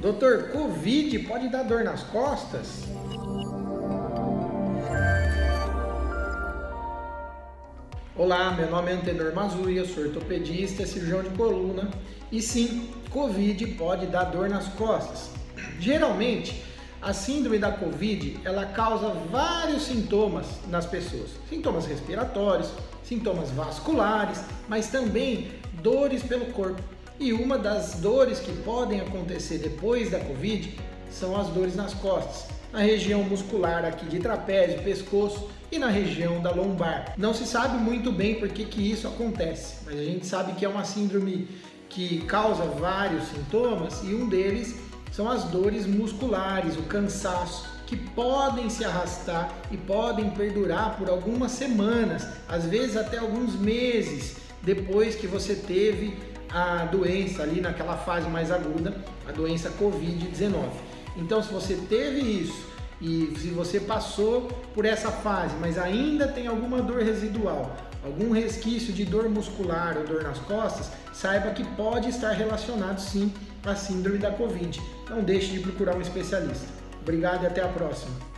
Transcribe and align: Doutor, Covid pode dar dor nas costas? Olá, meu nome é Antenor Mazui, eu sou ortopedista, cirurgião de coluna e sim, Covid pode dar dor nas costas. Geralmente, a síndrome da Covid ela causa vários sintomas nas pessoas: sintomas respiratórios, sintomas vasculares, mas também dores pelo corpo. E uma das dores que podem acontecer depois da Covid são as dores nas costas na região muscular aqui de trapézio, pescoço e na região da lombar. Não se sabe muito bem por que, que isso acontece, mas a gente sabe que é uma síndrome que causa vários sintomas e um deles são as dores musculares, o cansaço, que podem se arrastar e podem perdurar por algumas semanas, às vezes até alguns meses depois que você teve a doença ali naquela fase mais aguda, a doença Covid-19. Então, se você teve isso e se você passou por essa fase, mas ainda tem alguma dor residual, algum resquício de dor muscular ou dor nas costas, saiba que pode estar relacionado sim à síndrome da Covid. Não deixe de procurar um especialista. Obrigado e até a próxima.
Doutor, 0.00 0.50
Covid 0.52 1.18
pode 1.24 1.48
dar 1.48 1.64
dor 1.64 1.82
nas 1.82 2.04
costas? 2.04 2.84
Olá, 8.14 8.52
meu 8.52 8.70
nome 8.70 8.92
é 8.92 8.94
Antenor 8.94 9.34
Mazui, 9.34 9.76
eu 9.76 9.86
sou 9.86 10.04
ortopedista, 10.04 10.86
cirurgião 10.86 11.24
de 11.24 11.30
coluna 11.30 11.90
e 12.30 12.40
sim, 12.40 12.88
Covid 13.10 13.66
pode 13.74 14.06
dar 14.06 14.26
dor 14.26 14.48
nas 14.48 14.68
costas. 14.68 15.30
Geralmente, 15.80 16.62
a 17.02 17.12
síndrome 17.12 17.58
da 17.58 17.72
Covid 17.72 18.38
ela 18.44 18.66
causa 18.66 19.08
vários 19.08 19.82
sintomas 19.82 20.46
nas 20.68 20.86
pessoas: 20.86 21.30
sintomas 21.50 21.86
respiratórios, 21.86 22.70
sintomas 23.02 23.50
vasculares, 23.50 24.44
mas 24.68 24.86
também 24.86 25.50
dores 25.82 26.22
pelo 26.22 26.46
corpo. 26.52 26.97
E 27.20 27.32
uma 27.32 27.58
das 27.58 27.94
dores 27.94 28.38
que 28.38 28.52
podem 28.62 29.00
acontecer 29.00 29.58
depois 29.58 30.10
da 30.10 30.20
Covid 30.20 30.78
são 31.10 31.36
as 31.36 31.48
dores 31.48 31.74
nas 31.74 31.94
costas 31.94 32.58
na 32.72 32.80
região 32.80 33.22
muscular 33.22 33.84
aqui 33.84 34.06
de 34.06 34.18
trapézio, 34.18 34.82
pescoço 34.82 35.48
e 35.70 35.78
na 35.78 35.88
região 35.88 36.40
da 36.40 36.50
lombar. 36.50 37.14
Não 37.16 37.32
se 37.34 37.46
sabe 37.46 37.78
muito 37.78 38.12
bem 38.12 38.36
por 38.36 38.48
que, 38.48 38.64
que 38.64 38.80
isso 38.80 39.06
acontece, 39.06 39.76
mas 39.84 39.98
a 39.98 40.04
gente 40.04 40.26
sabe 40.26 40.52
que 40.52 40.64
é 40.64 40.68
uma 40.68 40.84
síndrome 40.84 41.48
que 41.88 42.20
causa 42.22 42.64
vários 42.64 43.24
sintomas 43.28 44.02
e 44.02 44.14
um 44.14 44.28
deles 44.28 44.76
são 45.10 45.28
as 45.28 45.44
dores 45.44 45.86
musculares, 45.86 46.76
o 46.76 46.82
cansaço, 46.82 47.66
que 47.86 47.96
podem 47.96 48.68
se 48.68 48.84
arrastar 48.84 49.50
e 49.70 49.76
podem 49.76 50.28
perdurar 50.30 50.96
por 50.98 51.08
algumas 51.08 51.52
semanas, 51.52 52.26
às 52.46 52.66
vezes 52.66 52.96
até 52.96 53.16
alguns 53.16 53.58
meses 53.58 54.36
depois 54.62 55.14
que 55.14 55.26
você 55.26 55.54
teve 55.54 56.14
a 56.50 56.84
doença 56.86 57.42
ali 57.42 57.60
naquela 57.60 57.96
fase 57.96 58.28
mais 58.28 58.50
aguda, 58.50 58.94
a 59.28 59.32
doença 59.32 59.70
Covid-19. 59.70 60.64
Então, 61.16 61.42
se 61.42 61.52
você 61.52 61.74
teve 61.88 62.20
isso 62.20 62.66
e 63.00 63.34
se 63.38 63.48
você 63.48 63.80
passou 63.80 64.48
por 64.74 64.84
essa 64.84 65.10
fase, 65.10 65.54
mas 65.60 65.78
ainda 65.78 66.26
tem 66.28 66.46
alguma 66.46 66.80
dor 66.80 67.02
residual, 67.02 67.76
algum 68.04 68.32
resquício 68.32 68.92
de 68.92 69.04
dor 69.04 69.28
muscular 69.28 69.96
ou 69.98 70.04
dor 70.04 70.22
nas 70.22 70.38
costas, 70.38 70.90
saiba 71.12 71.50
que 71.50 71.64
pode 71.76 72.08
estar 72.08 72.32
relacionado 72.32 72.98
sim 72.98 73.32
à 73.64 73.74
síndrome 73.74 74.18
da 74.18 74.30
Covid. 74.30 74.80
Não 75.10 75.22
deixe 75.22 75.52
de 75.52 75.60
procurar 75.60 75.96
um 75.96 76.00
especialista. 76.00 76.66
Obrigado 77.00 77.44
e 77.44 77.46
até 77.46 77.62
a 77.62 77.68
próxima. 77.68 78.37